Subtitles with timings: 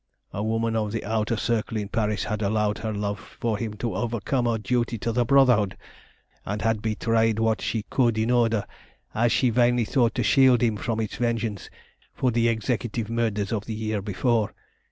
[0.33, 3.93] A woman of the Outer Circle in Paris had allowed her love for him to
[3.95, 5.77] overcome her duty to the Brotherhood,
[6.43, 8.65] and had betrayed what she could, in order,
[9.13, 11.69] as she vainly thought, to shield him from its vengeance
[12.15, 14.55] for the executive murders of the year before.